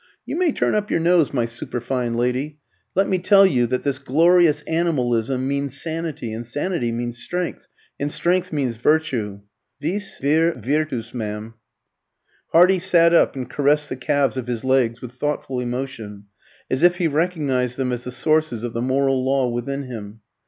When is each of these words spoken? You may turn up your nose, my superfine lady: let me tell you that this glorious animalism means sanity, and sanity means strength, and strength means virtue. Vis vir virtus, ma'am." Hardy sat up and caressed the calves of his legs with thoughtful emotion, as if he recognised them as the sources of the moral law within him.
You 0.25 0.35
may 0.35 0.51
turn 0.51 0.73
up 0.73 0.89
your 0.89 0.99
nose, 0.99 1.31
my 1.31 1.45
superfine 1.45 2.15
lady: 2.15 2.57
let 2.95 3.07
me 3.07 3.19
tell 3.19 3.45
you 3.45 3.67
that 3.67 3.83
this 3.83 3.99
glorious 3.99 4.63
animalism 4.63 5.47
means 5.47 5.79
sanity, 5.79 6.33
and 6.33 6.43
sanity 6.43 6.91
means 6.91 7.19
strength, 7.19 7.67
and 7.99 8.11
strength 8.11 8.51
means 8.51 8.77
virtue. 8.77 9.41
Vis 9.79 10.17
vir 10.17 10.55
virtus, 10.57 11.13
ma'am." 11.13 11.53
Hardy 12.51 12.79
sat 12.79 13.13
up 13.13 13.35
and 13.35 13.47
caressed 13.47 13.89
the 13.89 13.95
calves 13.95 14.37
of 14.37 14.47
his 14.47 14.63
legs 14.63 15.03
with 15.03 15.11
thoughtful 15.11 15.59
emotion, 15.59 16.23
as 16.67 16.81
if 16.81 16.95
he 16.95 17.07
recognised 17.07 17.77
them 17.77 17.91
as 17.91 18.03
the 18.05 18.11
sources 18.11 18.63
of 18.63 18.73
the 18.73 18.81
moral 18.81 19.23
law 19.23 19.47
within 19.49 19.83
him. 19.83 20.21